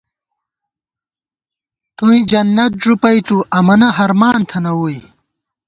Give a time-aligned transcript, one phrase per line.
[1.97, 4.99] توئیں جنت ݫُپَئیتُو، امَنہ ہرمان تھنہ ووئی